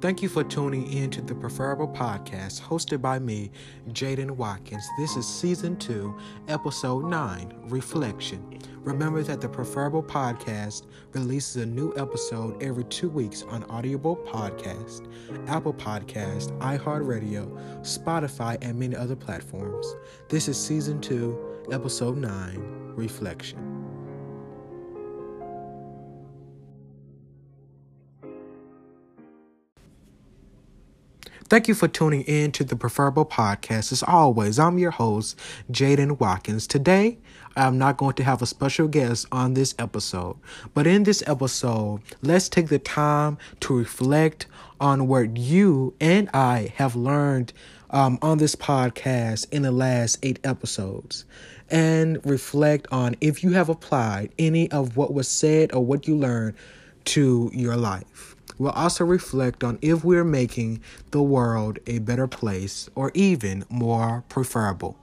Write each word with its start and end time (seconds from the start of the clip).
Thank 0.00 0.22
you 0.22 0.28
for 0.28 0.44
tuning 0.44 0.92
in 0.92 1.10
to 1.10 1.20
the 1.20 1.34
Preferable 1.34 1.88
Podcast 1.88 2.62
hosted 2.62 3.02
by 3.02 3.18
me, 3.18 3.50
Jayden 3.88 4.30
Watkins. 4.30 4.86
This 4.96 5.16
is 5.16 5.26
season 5.26 5.76
two, 5.76 6.16
episode 6.46 7.06
nine, 7.06 7.52
Reflection. 7.64 8.60
Remember 8.84 9.24
that 9.24 9.40
the 9.40 9.48
Preferable 9.48 10.04
Podcast 10.04 10.86
releases 11.14 11.56
a 11.56 11.66
new 11.66 11.92
episode 11.96 12.62
every 12.62 12.84
two 12.84 13.08
weeks 13.08 13.42
on 13.42 13.64
Audible 13.64 14.16
Podcast, 14.18 15.12
Apple 15.48 15.74
Podcast, 15.74 16.56
iHeartRadio, 16.60 17.52
Spotify, 17.80 18.56
and 18.62 18.78
many 18.78 18.94
other 18.94 19.16
platforms. 19.16 19.96
This 20.28 20.46
is 20.46 20.56
season 20.56 21.00
two, 21.00 21.36
episode 21.72 22.18
nine, 22.18 22.60
Reflection. 22.94 23.77
Thank 31.48 31.66
you 31.66 31.72
for 31.72 31.88
tuning 31.88 32.24
in 32.24 32.52
to 32.52 32.64
the 32.64 32.76
Preferable 32.76 33.24
Podcast. 33.24 33.90
As 33.90 34.02
always, 34.02 34.58
I'm 34.58 34.78
your 34.78 34.90
host, 34.90 35.38
Jayden 35.72 36.20
Watkins. 36.20 36.66
Today, 36.66 37.16
I'm 37.56 37.78
not 37.78 37.96
going 37.96 38.16
to 38.16 38.24
have 38.24 38.42
a 38.42 38.46
special 38.46 38.86
guest 38.86 39.24
on 39.32 39.54
this 39.54 39.74
episode, 39.78 40.36
but 40.74 40.86
in 40.86 41.04
this 41.04 41.22
episode, 41.26 42.02
let's 42.20 42.50
take 42.50 42.68
the 42.68 42.78
time 42.78 43.38
to 43.60 43.74
reflect 43.74 44.44
on 44.78 45.08
what 45.08 45.38
you 45.38 45.94
and 46.02 46.28
I 46.34 46.74
have 46.76 46.94
learned 46.94 47.54
um, 47.88 48.18
on 48.20 48.36
this 48.36 48.54
podcast 48.54 49.50
in 49.50 49.62
the 49.62 49.72
last 49.72 50.18
eight 50.22 50.40
episodes 50.44 51.24
and 51.70 52.20
reflect 52.26 52.88
on 52.92 53.16
if 53.22 53.42
you 53.42 53.52
have 53.52 53.70
applied 53.70 54.32
any 54.38 54.70
of 54.70 54.98
what 54.98 55.14
was 55.14 55.28
said 55.28 55.72
or 55.72 55.82
what 55.82 56.06
you 56.06 56.14
learned 56.14 56.56
to 57.06 57.50
your 57.54 57.76
life. 57.78 58.36
We'll 58.58 58.72
also 58.72 59.04
reflect 59.04 59.62
on 59.62 59.78
if 59.80 60.04
we're 60.04 60.24
making 60.24 60.82
the 61.12 61.22
world 61.22 61.78
a 61.86 62.00
better 62.00 62.26
place 62.26 62.90
or 62.94 63.12
even 63.14 63.64
more 63.68 64.24
preferable. 64.28 64.96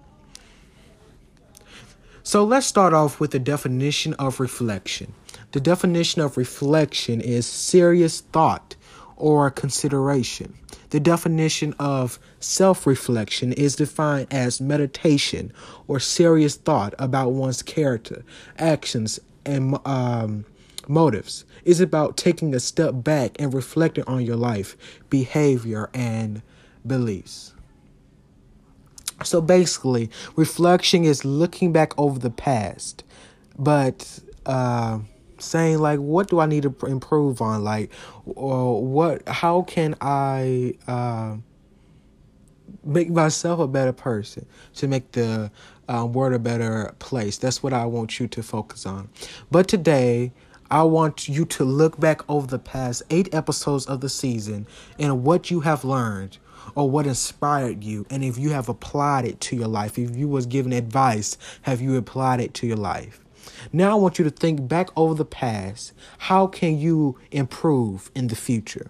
So 2.23 2.43
let's 2.43 2.65
start 2.65 2.93
off 2.93 3.19
with 3.19 3.31
the 3.31 3.39
definition 3.39 4.13
of 4.15 4.39
reflection. 4.39 5.13
The 5.51 5.59
definition 5.59 6.21
of 6.21 6.37
reflection 6.37 7.21
is 7.21 7.45
serious 7.45 8.21
thought 8.21 8.75
or 9.15 9.49
consideration. 9.51 10.55
The 10.89 10.99
definition 10.99 11.73
of 11.79 12.19
self 12.39 12.87
reflection 12.87 13.53
is 13.53 13.75
defined 13.75 14.27
as 14.31 14.59
meditation 14.59 15.53
or 15.87 15.99
serious 15.99 16.55
thought 16.55 16.93
about 16.99 17.31
one's 17.31 17.61
character, 17.61 18.23
actions, 18.57 19.19
and 19.45 19.77
um, 19.85 20.45
motives. 20.89 21.45
It's 21.63 21.79
about 21.79 22.17
taking 22.17 22.53
a 22.53 22.59
step 22.59 23.03
back 23.03 23.35
and 23.39 23.53
reflecting 23.53 24.03
on 24.05 24.25
your 24.25 24.35
life, 24.35 24.75
behavior, 25.09 25.89
and 25.93 26.41
beliefs. 26.85 27.53
So 29.23 29.41
basically, 29.41 30.09
reflection 30.35 31.05
is 31.05 31.23
looking 31.23 31.71
back 31.71 31.97
over 31.97 32.19
the 32.19 32.29
past, 32.29 33.03
but 33.57 34.19
uh, 34.45 34.99
saying 35.39 35.79
like, 35.79 35.99
what 35.99 36.29
do 36.29 36.39
I 36.39 36.45
need 36.45 36.63
to 36.63 36.75
improve 36.85 37.41
on? 37.41 37.63
Like, 37.63 37.91
or 38.25 38.83
what? 38.83 39.27
How 39.27 39.61
can 39.63 39.95
I 40.01 40.73
uh, 40.87 41.37
make 42.83 43.09
myself 43.09 43.59
a 43.59 43.67
better 43.67 43.93
person 43.93 44.45
to 44.75 44.87
make 44.87 45.13
the 45.13 45.49
uh, 45.87 46.05
world 46.05 46.33
a 46.33 46.39
better 46.39 46.93
place? 46.99 47.37
That's 47.37 47.63
what 47.63 47.73
I 47.73 47.85
want 47.85 48.19
you 48.19 48.27
to 48.27 48.43
focus 48.43 48.85
on. 48.85 49.09
But 49.49 49.67
today, 49.67 50.33
I 50.71 50.81
want 50.83 51.29
you 51.29 51.45
to 51.45 51.63
look 51.63 51.99
back 51.99 52.27
over 52.27 52.47
the 52.47 52.57
past 52.57 53.03
eight 53.11 53.33
episodes 53.33 53.85
of 53.85 54.01
the 54.01 54.09
season 54.09 54.65
and 54.97 55.23
what 55.23 55.51
you 55.51 55.59
have 55.59 55.85
learned 55.85 56.39
or 56.73 56.89
what 56.89 57.05
inspired 57.05 57.83
you 57.83 58.07
and 58.09 58.23
if 58.23 58.37
you 58.37 58.49
have 58.49 58.67
applied 58.67 59.25
it 59.25 59.39
to 59.41 59.55
your 59.55 59.67
life. 59.67 59.99
If 59.99 60.15
you 60.15 60.27
was 60.27 60.47
given 60.47 60.73
advice 60.73 61.37
have 61.63 61.81
you 61.81 61.95
applied 61.95 62.39
it 62.39 62.53
to 62.55 62.67
your 62.67 62.77
life? 62.77 63.21
Now 63.71 63.91
i 63.91 63.95
want 63.95 64.17
you 64.17 64.25
to 64.25 64.31
think 64.31 64.67
back 64.67 64.89
over 64.95 65.13
the 65.13 65.25
past. 65.25 65.93
How 66.17 66.47
can 66.47 66.79
you 66.79 67.19
improve 67.31 68.09
in 68.15 68.27
the 68.27 68.35
future? 68.35 68.89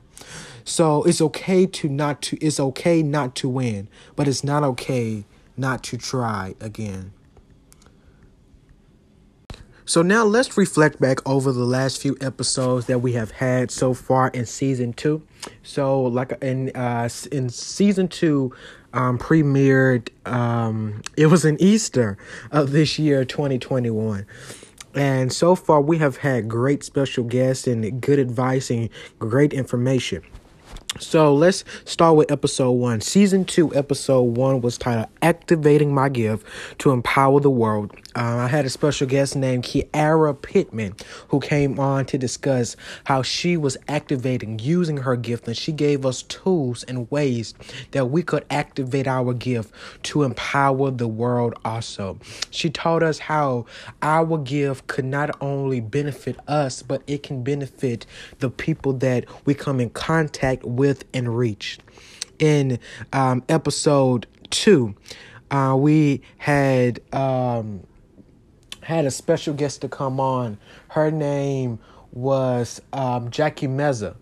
So 0.64 1.03
it's 1.03 1.22
okay 1.22 1.66
to 1.66 1.90
not 1.90 2.22
to 2.24 2.38
it's 2.38 2.59
okay 2.59 3.03
not 3.03 3.35
to 3.35 3.50
win 3.50 3.90
but 4.16 4.30
it's 4.30 4.44
not 4.46 4.64
okay 4.64 5.25
not 5.58 5.84
to 5.84 5.97
try 5.97 6.56
again 6.62 7.12
so 9.85 10.01
now 10.01 10.25
let's 10.25 10.57
reflect 10.57 11.00
back 11.00 11.19
over 11.28 11.51
the 11.51 11.63
last 11.63 12.01
few 12.01 12.18
episodes 12.19 12.88
that 12.88 13.00
we 13.00 13.13
have 13.13 13.29
had 13.29 13.69
so 13.69 13.94
far 13.94 14.29
in 14.29 14.47
season 14.47 14.94
two. 14.94 15.22
So 15.62 16.01
like 16.01 16.31
in 16.41 16.72
uh 16.75 17.07
in 17.31 17.50
season 17.50 18.07
two, 18.07 18.51
um 18.94 19.19
premiered 19.19 20.09
um 20.25 21.03
it 21.16 21.28
was 21.28 21.46
an 21.46 21.62
Easter 21.62 22.18
of 22.51 22.72
this 22.72 22.97
year 22.97 23.25
2021. 23.25 24.25
And 24.96 25.31
so 25.31 25.56
far 25.56 25.81
we 25.81 26.00
have 26.00 26.17
had 26.17 26.47
great 26.50 26.84
special 26.84 27.23
guests 27.23 27.67
and 27.67 28.02
good 28.02 28.17
advice 28.17 28.72
and 28.72 28.90
great 29.19 29.53
information. 29.53 30.23
So 30.98 31.34
let's 31.34 31.66
start 31.84 32.16
with 32.16 32.32
episode 32.32 32.72
one. 32.72 33.02
Season 33.02 33.44
two, 33.44 33.76
episode 33.76 34.38
one 34.38 34.62
was 34.62 34.78
titled 34.78 35.10
Activating 35.22 35.94
My 35.94 36.08
Gift 36.08 36.48
to 36.78 36.92
Empower 36.92 37.42
the 37.42 37.50
World. 37.50 37.92
Uh, 38.16 38.38
I 38.38 38.48
had 38.48 38.64
a 38.64 38.70
special 38.70 39.06
guest 39.06 39.36
named 39.36 39.66
Kiara 39.66 40.42
Pittman 40.42 40.96
who 41.28 41.42
came 41.42 41.82
on 41.82 42.06
to 42.06 42.18
discuss 42.18 42.78
how 43.04 43.24
she 43.24 43.58
was 43.58 43.76
activating 43.90 44.58
using 44.60 44.96
her 44.96 45.18
gift, 45.18 45.50
and 45.50 45.58
she 45.58 45.74
gave 45.74 46.06
us 46.06 46.22
tools 46.24 46.84
and 46.84 47.12
ways 47.12 47.54
that 47.92 48.06
we 48.06 48.24
could 48.24 48.46
activate 48.50 49.06
our 49.06 49.34
gift 49.34 49.74
to 50.04 50.24
empower 50.24 50.92
the 50.92 51.10
world 51.10 51.56
also. 51.66 52.18
She 52.52 52.70
taught 52.70 53.04
us 53.04 53.20
how 53.20 53.66
our 54.02 54.38
gift 54.38 54.88
could 54.88 55.04
not 55.04 55.36
only 55.42 55.82
benefit 55.82 56.40
us, 56.48 56.82
but 56.82 57.02
it 57.06 57.22
can 57.22 57.44
benefit 57.44 58.06
the 58.40 58.50
people 58.50 58.94
that 58.94 59.26
we 59.46 59.54
come 59.54 59.82
in 59.82 59.90
contact 59.90 60.64
with 60.64 60.84
and 61.13 61.38
reach. 61.38 61.79
In 62.38 62.79
um, 63.13 63.44
episode 63.50 64.28
two, 64.50 64.96
uh, 65.51 65.75
we 65.78 66.22
had. 66.38 67.01
Um, 67.13 67.81
had 68.85 69.06
a 69.06 69.12
special 69.12 69.53
guest 69.53 69.81
to 69.81 69.90
come 69.90 70.19
on. 70.19 70.59
Her 70.90 71.09
name 71.09 71.79
was 72.12 72.79
um, 72.94 73.31
Jackie 73.31 73.68
Meza. 73.68 74.16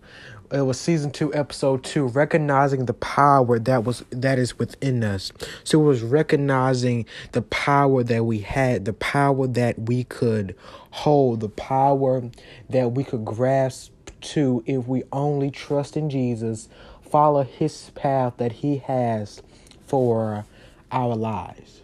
It 0.54 0.62
was 0.62 0.80
season 0.80 1.12
two, 1.12 1.34
episode 1.34 1.84
two, 1.84 2.06
recognizing 2.06 2.86
the 2.86 2.94
power 2.94 3.58
that 3.60 3.84
was 3.84 4.06
that 4.12 4.38
is 4.38 4.60
within 4.60 5.04
us. 5.04 5.34
So 5.64 5.82
it 5.82 5.84
was 5.84 6.04
recognizing 6.04 7.06
the 7.32 7.42
power 7.42 8.04
that 8.04 8.26
we 8.26 8.40
had, 8.40 8.86
the 8.86 8.94
power 8.94 9.48
that 9.48 9.80
we 9.80 10.04
could 10.04 10.56
hold, 10.92 11.40
the 11.40 11.50
power 11.50 12.24
that 12.70 12.92
we 12.92 13.04
could 13.04 13.26
grasp 13.26 13.92
to 14.24 14.64
if 14.66 14.88
we 14.88 15.04
only 15.12 15.52
trust 15.52 15.96
in 15.96 16.10
Jesus, 16.10 16.70
follow 17.02 17.44
his 17.44 17.92
path 17.96 18.34
that 18.38 18.52
he 18.52 18.78
has 18.78 19.42
for 19.86 20.46
our 20.92 21.16
lives. 21.16 21.82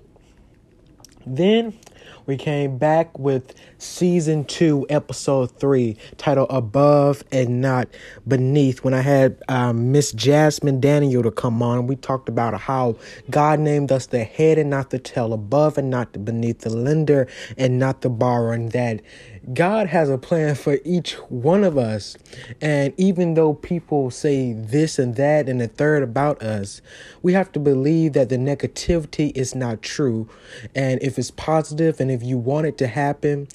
Then 1.26 1.78
we 2.26 2.38
came 2.38 2.78
back 2.78 3.18
with 3.18 3.54
season 3.78 4.46
two, 4.46 4.86
episode 4.90 5.52
three, 5.52 5.98
titled 6.18 6.48
Above 6.50 7.24
and 7.32 7.62
Not 7.62 7.88
Beneath. 8.28 8.84
When 8.84 8.94
I 8.94 9.02
had 9.02 9.42
um, 9.48 9.92
Miss 9.92 10.12
Jasmine 10.12 10.80
Daniel 10.80 11.24
to 11.24 11.32
come 11.32 11.62
on, 11.62 11.88
we 11.88 11.96
talked 11.96 12.30
about 12.30 12.60
how 12.60 12.96
God 13.30 13.60
named 13.60 13.92
us 13.92 14.06
the 14.06 14.24
head 14.24 14.58
and 14.58 14.70
not 14.70 14.92
the 14.92 15.00
tail, 15.00 15.34
above 15.34 15.78
and 15.78 15.90
not 15.90 16.24
beneath, 16.24 16.60
the 16.60 16.70
lender 16.70 17.28
and 17.58 17.80
not 17.80 18.02
the 18.02 18.10
borrower, 18.10 18.54
and 18.54 18.72
that 18.72 19.02
God 19.54 19.88
has 19.88 20.10
a 20.10 20.18
plan 20.18 20.56
for 20.56 20.80
each 20.84 21.14
one 21.30 21.64
of 21.64 21.78
us. 21.78 22.18
And 22.62 22.94
even 22.98 23.34
though 23.34 23.54
people 23.54 24.12
say 24.12 24.54
this 24.54 25.00
and 25.00 25.16
that 25.16 25.48
and 25.50 25.62
the 25.62 25.68
third 25.68 26.04
about 26.04 26.42
us, 26.42 26.82
we 27.22 27.34
have 27.34 27.52
to 27.54 27.60
believe 27.60 28.14
that 28.14 28.30
the 28.30 28.38
negativity 28.38 29.36
is 29.36 29.56
not 29.56 29.82
true. 29.82 30.30
And 30.76 31.02
if 31.02 31.18
it's 31.18 31.32
positive 31.32 32.00
and 32.00 32.12
if 32.12 32.24
you 32.24 32.38
want 32.38 32.68
it 32.68 32.78
to 32.80 32.88
happen, 32.88 33.48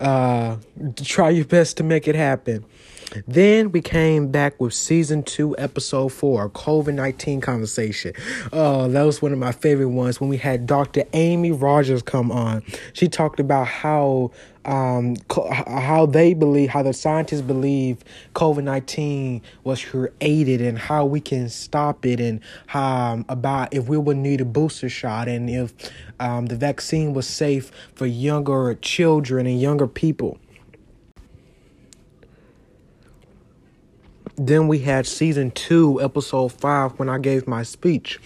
uh, 0.00 0.56
try 1.02 1.30
your 1.30 1.44
best 1.44 1.76
to 1.78 1.82
make 1.82 2.08
it 2.08 2.14
happen. 2.14 2.64
Then 3.26 3.72
we 3.72 3.80
came 3.80 4.28
back 4.28 4.60
with 4.60 4.74
season 4.74 5.22
two, 5.22 5.56
episode 5.58 6.08
four, 6.12 6.48
COVID 6.50 6.94
19 6.94 7.40
conversation. 7.40 8.12
Oh, 8.52 8.88
that 8.88 9.02
was 9.02 9.22
one 9.22 9.32
of 9.32 9.38
my 9.38 9.52
favorite 9.52 9.88
ones 9.88 10.20
when 10.20 10.30
we 10.30 10.36
had 10.36 10.66
Dr. 10.66 11.04
Amy 11.12 11.52
Rogers 11.52 12.02
come 12.02 12.32
on. 12.32 12.62
She 12.92 13.08
talked 13.08 13.40
about 13.40 13.66
how 13.66 14.30
um, 14.64 15.16
how 15.66 16.06
they 16.06 16.32
believe, 16.32 16.70
how 16.70 16.82
the 16.82 16.94
scientists 16.94 17.42
believe 17.42 17.98
COVID 18.34 18.64
19 18.64 19.42
was 19.62 19.84
created 19.84 20.60
and 20.60 20.78
how 20.78 21.04
we 21.04 21.20
can 21.20 21.48
stop 21.48 22.06
it, 22.06 22.20
and 22.20 22.40
how, 22.66 22.84
um, 22.84 23.24
about 23.28 23.72
if 23.72 23.88
we 23.88 23.98
would 23.98 24.16
need 24.16 24.40
a 24.40 24.44
booster 24.44 24.88
shot 24.88 25.28
and 25.28 25.48
if 25.50 25.72
um, 26.20 26.46
the 26.46 26.56
vaccine 26.56 27.14
was 27.14 27.26
safe 27.26 27.70
for 27.94 28.06
younger 28.06 28.74
children 28.76 29.46
and 29.46 29.60
younger 29.60 29.86
people. 29.86 30.38
Then 34.36 34.68
we 34.68 34.80
had 34.80 35.06
season 35.06 35.50
two, 35.52 36.02
episode 36.02 36.52
five, 36.52 36.98
when 36.98 37.08
I 37.08 37.18
gave 37.18 37.46
my 37.46 37.62
speech. 37.62 38.20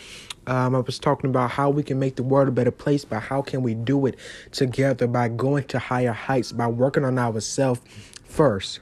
Um, 0.46 0.74
I 0.74 0.78
was 0.78 0.98
talking 0.98 1.28
about 1.28 1.50
how 1.50 1.68
we 1.68 1.82
can 1.82 1.98
make 1.98 2.16
the 2.16 2.22
world 2.22 2.48
a 2.48 2.50
better 2.50 2.70
place, 2.70 3.04
but 3.04 3.20
how 3.20 3.42
can 3.42 3.62
we 3.62 3.74
do 3.74 4.06
it 4.06 4.16
together 4.50 5.06
by 5.06 5.28
going 5.28 5.64
to 5.64 5.78
higher 5.78 6.12
heights, 6.12 6.52
by 6.52 6.66
working 6.66 7.04
on 7.04 7.18
ourselves 7.18 7.80
first. 8.24 8.80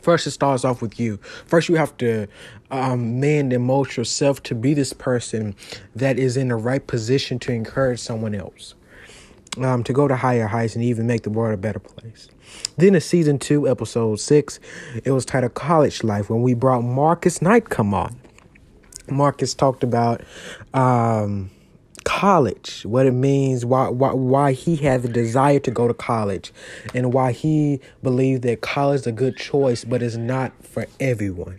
First, 0.00 0.26
it 0.26 0.30
starts 0.30 0.64
off 0.64 0.80
with 0.80 0.98
you. 0.98 1.18
First, 1.46 1.68
you 1.68 1.74
have 1.74 1.96
to 1.98 2.26
um, 2.70 3.20
mend 3.20 3.52
and 3.52 3.64
mold 3.64 3.96
yourself 3.96 4.42
to 4.44 4.54
be 4.54 4.72
this 4.72 4.92
person 4.92 5.54
that 5.94 6.18
is 6.18 6.36
in 6.36 6.48
the 6.48 6.56
right 6.56 6.86
position 6.86 7.38
to 7.40 7.52
encourage 7.52 8.00
someone 8.00 8.34
else, 8.34 8.74
um, 9.58 9.82
to 9.84 9.92
go 9.92 10.08
to 10.08 10.16
higher 10.16 10.46
heights 10.46 10.74
and 10.74 10.84
even 10.84 11.06
make 11.06 11.22
the 11.22 11.30
world 11.30 11.54
a 11.54 11.56
better 11.56 11.78
place. 11.78 12.28
Then 12.76 12.94
in 12.94 13.00
season 13.00 13.38
two, 13.38 13.68
episode 13.68 14.20
six, 14.20 14.60
it 15.04 15.10
was 15.10 15.24
titled 15.24 15.54
College 15.54 16.02
Life 16.04 16.30
when 16.30 16.42
we 16.42 16.54
brought 16.54 16.82
Marcus 16.82 17.42
Knight 17.42 17.68
come 17.68 17.94
on. 17.94 18.16
Marcus 19.08 19.54
talked 19.54 19.82
about 19.82 20.22
um, 20.72 21.50
college, 22.04 22.82
what 22.84 23.06
it 23.06 23.12
means, 23.12 23.64
why, 23.64 23.88
why 23.88 24.12
why 24.12 24.52
he 24.52 24.76
had 24.76 25.02
the 25.02 25.08
desire 25.08 25.58
to 25.60 25.70
go 25.70 25.88
to 25.88 25.94
college, 25.94 26.52
and 26.94 27.12
why 27.12 27.32
he 27.32 27.80
believed 28.02 28.42
that 28.42 28.60
college 28.60 29.00
is 29.00 29.06
a 29.06 29.12
good 29.12 29.36
choice, 29.36 29.84
but 29.84 30.02
it's 30.02 30.16
not 30.16 30.52
for 30.64 30.86
everyone. 31.00 31.58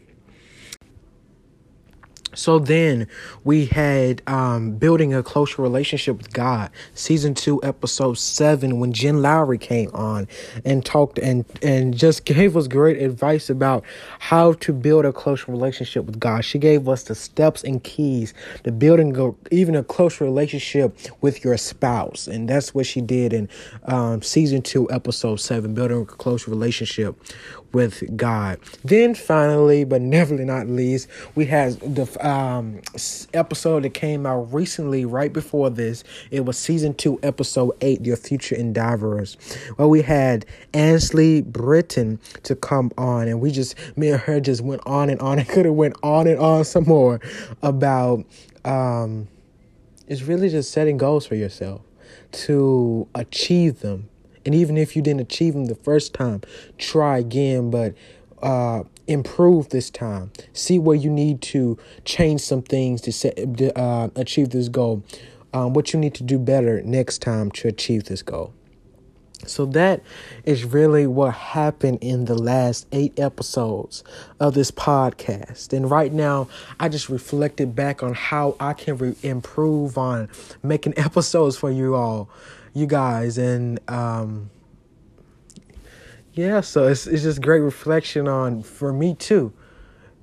So 2.33 2.59
then 2.59 3.07
we 3.43 3.65
had 3.65 4.21
um, 4.27 4.71
building 4.73 5.13
a 5.13 5.23
closer 5.23 5.61
relationship 5.61 6.17
with 6.17 6.31
God, 6.33 6.69
season 6.93 7.33
two, 7.33 7.61
episode 7.63 8.17
seven, 8.17 8.79
when 8.79 8.93
Jen 8.93 9.21
Lowry 9.21 9.57
came 9.57 9.89
on 9.93 10.27
and 10.63 10.85
talked 10.85 11.19
and 11.19 11.45
and 11.61 11.97
just 11.97 12.25
gave 12.25 12.55
us 12.55 12.67
great 12.67 13.01
advice 13.01 13.49
about 13.49 13.83
how 14.19 14.53
to 14.53 14.73
build 14.73 15.05
a 15.05 15.13
closer 15.13 15.51
relationship 15.51 16.05
with 16.05 16.19
God. 16.19 16.45
She 16.45 16.57
gave 16.57 16.87
us 16.87 17.03
the 17.03 17.15
steps 17.15 17.63
and 17.63 17.83
keys 17.83 18.33
to 18.63 18.71
building 18.71 19.17
a, 19.17 19.31
even 19.53 19.75
a 19.75 19.83
close 19.83 20.21
relationship 20.21 20.97
with 21.21 21.43
your 21.43 21.57
spouse, 21.57 22.27
and 22.27 22.47
that's 22.47 22.73
what 22.73 22.85
she 22.85 23.01
did 23.01 23.33
in 23.33 23.49
um, 23.85 24.21
season 24.21 24.61
two, 24.61 24.89
episode 24.91 25.37
seven, 25.37 25.73
building 25.73 26.01
a 26.01 26.05
close 26.05 26.47
relationship 26.47 27.15
with 27.73 28.17
God. 28.17 28.59
Then 28.83 29.15
finally, 29.15 29.83
but 29.83 30.01
never 30.01 30.35
not 30.35 30.67
least, 30.67 31.07
we 31.35 31.45
had 31.45 31.79
the 31.79 32.05
um, 32.21 32.81
episode 33.33 33.83
that 33.83 33.93
came 33.93 34.25
out 34.25 34.53
recently, 34.53 35.05
right 35.05 35.31
before 35.31 35.69
this. 35.69 36.03
It 36.29 36.45
was 36.45 36.57
season 36.57 36.93
two, 36.93 37.19
episode 37.23 37.75
eight, 37.81 38.05
Your 38.05 38.17
Future 38.17 38.55
Endeavors, 38.55 39.35
where 39.75 39.87
we 39.87 40.01
had 40.01 40.45
Ansley 40.73 41.41
Britton 41.41 42.19
to 42.43 42.55
come 42.55 42.91
on, 42.97 43.27
and 43.27 43.41
we 43.41 43.51
just 43.51 43.75
me 43.97 44.09
and 44.09 44.21
her 44.21 44.39
just 44.39 44.61
went 44.61 44.81
on 44.85 45.09
and 45.09 45.19
on. 45.21 45.39
and 45.39 45.47
could 45.47 45.65
have 45.65 45.75
went 45.75 45.95
on 46.03 46.27
and 46.27 46.39
on 46.39 46.63
some 46.65 46.83
more 46.85 47.19
about. 47.61 48.25
Um, 48.63 49.27
it's 50.07 50.23
really 50.23 50.49
just 50.49 50.71
setting 50.71 50.97
goals 50.97 51.25
for 51.25 51.35
yourself 51.35 51.81
to 52.31 53.07
achieve 53.15 53.79
them 53.79 54.09
and 54.45 54.55
even 54.55 54.77
if 54.77 54.95
you 54.95 55.01
didn't 55.01 55.21
achieve 55.21 55.53
them 55.53 55.65
the 55.65 55.75
first 55.75 56.13
time, 56.13 56.41
try 56.77 57.17
again, 57.17 57.69
but 57.69 57.93
uh, 58.41 58.83
improve 59.07 59.69
this 59.69 59.89
time. 59.89 60.31
See 60.53 60.79
where 60.79 60.95
you 60.95 61.09
need 61.09 61.41
to 61.43 61.77
change 62.05 62.41
some 62.41 62.61
things 62.61 63.01
to 63.01 63.11
set, 63.11 63.37
uh, 63.75 64.09
achieve 64.15 64.49
this 64.49 64.69
goal. 64.69 65.03
Um, 65.53 65.73
what 65.73 65.93
you 65.93 65.99
need 65.99 66.13
to 66.15 66.23
do 66.23 66.39
better 66.39 66.81
next 66.81 67.21
time 67.21 67.51
to 67.51 67.67
achieve 67.67 68.05
this 68.05 68.21
goal. 68.21 68.53
So 69.47 69.65
that 69.67 70.01
is 70.43 70.63
really 70.63 71.07
what 71.07 71.33
happened 71.33 71.99
in 72.01 72.25
the 72.25 72.35
last 72.35 72.87
eight 72.91 73.19
episodes 73.19 74.03
of 74.39 74.53
this 74.53 74.69
podcast. 74.71 75.73
And 75.73 75.89
right 75.89 76.13
now, 76.13 76.47
I 76.79 76.89
just 76.89 77.09
reflected 77.09 77.75
back 77.75 78.03
on 78.03 78.13
how 78.13 78.55
I 78.59 78.73
can 78.73 78.97
re- 78.97 79.15
improve 79.23 79.97
on 79.97 80.29
making 80.61 80.93
episodes 80.97 81.57
for 81.57 81.71
you 81.71 81.95
all 81.95 82.29
you 82.73 82.85
guys 82.85 83.37
and 83.37 83.79
um 83.89 84.49
yeah 86.33 86.61
so 86.61 86.87
it's 86.87 87.07
it's 87.07 87.23
just 87.23 87.41
great 87.41 87.59
reflection 87.59 88.27
on 88.27 88.63
for 88.63 88.93
me 88.93 89.15
too 89.15 89.51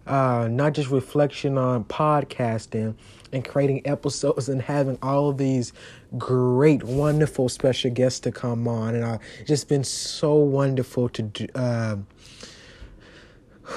uh 0.07 0.49
not 0.51 0.73
just 0.73 0.91
reflection 0.91 1.59
on 1.59 1.85
podcasting 1.85 2.95
and 3.33 3.45
creating 3.45 3.83
episodes 3.85 4.49
and 4.49 4.63
having 4.63 4.99
all 5.03 5.29
of 5.29 5.39
these 5.39 5.73
great 6.17 6.83
wonderful 6.83 7.49
special 7.49 7.91
guests 7.91 8.21
to 8.21 8.33
come 8.33 8.67
on. 8.67 8.95
And 8.95 9.05
I 9.05 9.19
just 9.47 9.69
been 9.69 9.85
so 9.85 10.35
wonderful 10.35 11.09
to 11.11 11.23
do 11.23 11.47
uh, 11.55 11.97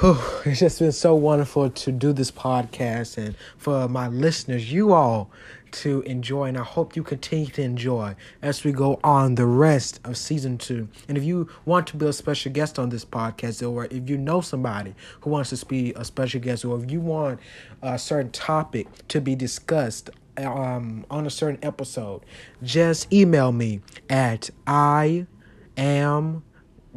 it's 0.04 0.60
just 0.60 0.80
been 0.80 0.94
so 0.94 1.14
wonderful 1.14 1.70
to 1.70 1.92
do 1.92 2.14
this 2.14 2.32
podcast 2.32 3.18
and 3.18 3.36
for 3.58 3.90
my 3.90 4.08
listeners, 4.08 4.72
you 4.72 4.94
all 4.94 5.30
to 5.72 6.02
enjoy, 6.02 6.46
and 6.46 6.58
I 6.58 6.64
hope 6.64 6.96
you 6.96 7.04
continue 7.04 7.48
to 7.48 7.62
enjoy 7.62 8.16
as 8.42 8.64
we 8.64 8.72
go 8.72 9.00
on 9.04 9.36
the 9.36 9.46
rest 9.46 10.00
of 10.06 10.18
season 10.18 10.58
two. 10.58 10.88
And 11.10 11.18
if 11.18 11.26
you 11.26 11.50
want 11.66 11.88
to 11.88 11.98
be 11.98 12.06
a 12.06 12.14
special 12.14 12.52
guest 12.54 12.80
on 12.80 12.90
this 12.90 13.04
podcast, 13.04 13.70
or 13.70 13.86
if 13.86 14.10
you 14.10 14.18
know 14.18 14.40
somebody 14.40 14.96
who 15.22 15.30
wants 15.30 15.50
to 15.50 15.66
be 15.66 15.94
a 15.96 16.06
special 16.06 16.40
guest, 16.40 16.64
or 16.64 16.82
if 16.82 16.90
you 16.90 17.02
want 17.02 17.40
a 17.82 18.00
certain 18.00 18.32
topic 18.32 18.88
to 19.10 19.20
be 19.20 19.36
discussed 19.36 20.10
um, 20.38 21.06
on 21.12 21.28
a 21.28 21.30
certain 21.30 21.60
episode, 21.64 22.22
just 22.64 23.12
email 23.12 23.52
me 23.52 23.82
at 24.10 24.50
I 24.66 25.28
am 25.76 26.44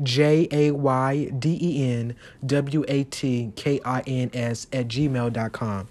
J 0.02 0.48
A 0.50 0.70
Y 0.72 1.30
D 1.38 1.58
E 1.60 1.92
N 1.92 2.16
W 2.44 2.84
A 2.88 3.04
T 3.04 3.52
K 3.56 3.80
I 3.84 4.00
N 4.00 4.30
S 4.32 4.66
at 4.72 4.88
gmail.com. 4.88 5.88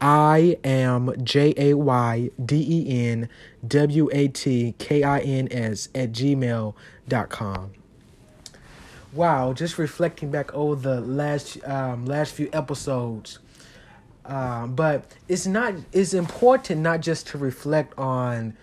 I 0.00 0.58
am 0.64 1.14
J 1.22 1.54
A 1.56 1.74
Y 1.74 2.30
D 2.44 2.56
E 2.56 3.08
N 3.08 3.28
W 3.66 4.10
A 4.12 4.28
T 4.28 4.74
K 4.78 5.02
I 5.02 5.18
N 5.20 5.48
S 5.50 5.88
at 5.94 6.12
gmail.com. 6.12 7.70
Wow, 9.12 9.52
just 9.52 9.78
reflecting 9.78 10.30
back 10.30 10.52
over 10.52 10.74
the 10.74 11.00
last 11.00 11.62
um, 11.64 12.04
last 12.06 12.34
few 12.34 12.48
episodes. 12.52 13.38
Um, 14.26 14.74
but 14.74 15.04
it's 15.28 15.46
not 15.46 15.74
it's 15.92 16.14
important 16.14 16.80
not 16.80 17.00
just 17.00 17.28
to 17.28 17.38
reflect 17.38 17.96
on 17.98 18.56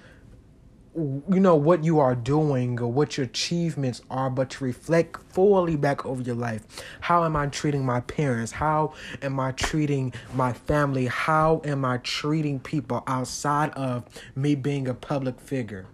you 0.95 1.39
know 1.39 1.55
what 1.55 1.83
you 1.83 1.99
are 1.99 2.15
doing 2.15 2.79
or 2.81 2.91
what 2.91 3.17
your 3.17 3.25
achievements 3.25 4.01
are 4.09 4.29
but 4.29 4.49
to 4.49 4.63
reflect 4.63 5.21
fully 5.31 5.75
back 5.77 6.05
over 6.05 6.21
your 6.21 6.35
life. 6.35 6.63
How 6.99 7.23
am 7.23 7.35
i 7.35 7.47
treating 7.47 7.85
my 7.85 8.01
parents? 8.01 8.51
How 8.51 8.93
am 9.21 9.39
i 9.39 9.53
treating 9.53 10.13
my 10.35 10.51
family? 10.51 11.05
How 11.07 11.61
am 11.63 11.85
i 11.85 11.97
treating 11.99 12.59
people 12.59 13.03
outside 13.07 13.71
of 13.71 14.03
me 14.35 14.55
being 14.55 14.87
a 14.87 14.93
public 14.93 15.39
figure? 15.39 15.85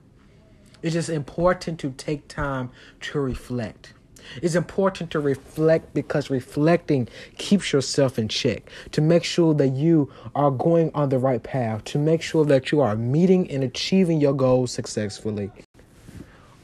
It's 0.82 0.94
just 0.94 1.10
important 1.10 1.80
to 1.82 1.92
take 1.92 2.28
time 2.28 2.72
to 3.02 3.20
reflect 3.20 3.94
it's 4.42 4.56
important 4.56 5.12
to 5.12 5.20
reflect 5.20 5.94
because 5.94 6.30
reflecting 6.30 7.08
keeps 7.38 7.74
yourself 7.74 8.18
in 8.20 8.28
check, 8.28 8.70
to 8.92 9.02
make 9.02 9.24
sure 9.24 9.54
that 9.54 9.70
you 9.70 10.12
are 10.36 10.52
going 10.52 10.92
on 10.94 11.10
the 11.10 11.20
right 11.20 11.42
path, 11.44 11.84
to 11.86 11.98
make 11.98 12.22
sure 12.22 12.46
that 12.46 12.72
you 12.72 12.82
are 12.82 12.96
meeting 12.96 13.50
and 13.52 13.64
achieving 13.64 14.20
your 14.22 14.34
goals 14.34 14.72
successfully. 14.72 15.52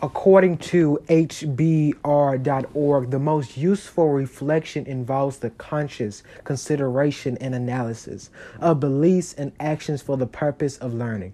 According 0.02 0.58
to 0.58 1.00
HBR.org, 1.08 2.42
the 3.10 3.20
most 3.20 3.56
useful 3.56 4.10
reflection 4.10 4.86
involves 4.86 5.38
the 5.38 5.52
conscious 5.52 6.24
consideration 6.44 7.38
and 7.40 7.56
analysis 7.56 8.30
of 8.60 8.82
beliefs 8.82 9.34
and 9.34 9.54
actions 9.62 10.02
for 10.02 10.18
the 10.18 10.28
purpose 10.28 10.78
of 10.78 10.94
learning. 10.94 11.32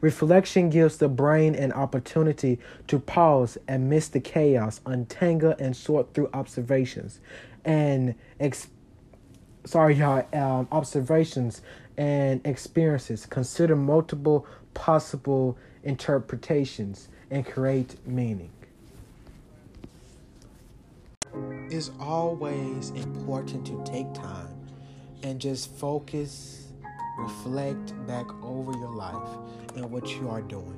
Reflection 0.00 0.70
gives 0.70 0.96
the 0.96 1.08
brain 1.08 1.54
an 1.54 1.72
opportunity 1.72 2.58
to 2.86 2.98
pause 2.98 3.58
amidst 3.68 4.12
the 4.14 4.20
chaos, 4.20 4.80
untangle 4.86 5.54
and 5.58 5.76
sort 5.76 6.14
through 6.14 6.30
observations 6.32 7.20
and 7.64 8.14
ex- 8.38 8.68
sorry 9.64 9.94
y'all 9.94 10.26
um, 10.32 10.68
observations 10.72 11.62
and 11.96 12.44
experiences. 12.46 13.26
Consider 13.26 13.76
multiple 13.76 14.46
possible 14.74 15.58
interpretations 15.82 17.08
and 17.30 17.44
create 17.44 17.94
meaning. 18.06 18.50
It's 21.70 21.90
always 22.00 22.90
important 22.90 23.66
to 23.66 23.82
take 23.84 24.12
time 24.14 24.48
and 25.22 25.40
just 25.40 25.70
focus, 25.76 26.69
reflect 27.18 27.94
back 28.06 28.26
over 28.42 28.72
your 28.72 28.94
life 28.94 29.38
and 29.76 29.90
what 29.90 30.08
you 30.16 30.28
are 30.28 30.42
doing. 30.42 30.76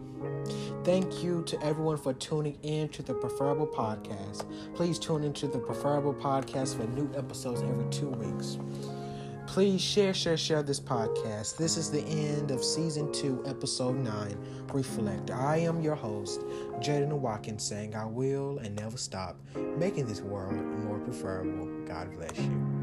Thank 0.85 1.23
you 1.23 1.43
to 1.45 1.61
everyone 1.63 1.97
for 1.97 2.13
tuning 2.13 2.59
in 2.63 2.89
to 2.91 3.03
the 3.03 3.15
Preferable 3.15 3.67
Podcast. 3.67 4.45
Please 4.75 4.99
tune 4.99 5.25
into 5.25 5.47
the 5.47 5.59
Preferable 5.59 6.15
Podcast 6.15 6.77
for 6.77 6.87
new 6.89 7.11
episodes 7.17 7.63
every 7.63 7.89
two 7.91 8.09
weeks. 8.09 8.59
Please 9.47 9.83
share, 9.83 10.15
share, 10.15 10.37
share 10.37 10.63
this 10.63 10.81
podcast. 10.81 11.57
This 11.57 11.77
is 11.77 11.91
the 11.91 12.03
end 12.03 12.51
of 12.51 12.65
season 12.65 13.13
two, 13.13 13.43
episode 13.47 13.97
nine. 13.97 14.39
Reflect. 14.73 15.31
I 15.31 15.59
am 15.59 15.83
your 15.83 15.97
host, 15.97 16.41
Jayden 16.81 17.13
Watkins, 17.13 17.63
saying 17.63 17.95
I 17.95 18.07
will 18.07 18.59
and 18.59 18.75
never 18.77 18.97
stop 18.97 19.37
making 19.77 20.07
this 20.07 20.23
world 20.23 20.55
more 20.55 20.99
preferable. 21.01 21.67
God 21.87 22.13
bless 22.17 22.39
you. 22.39 22.82